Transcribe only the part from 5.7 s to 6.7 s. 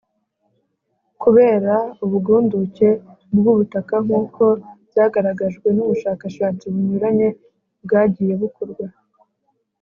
n'ubushakashatsi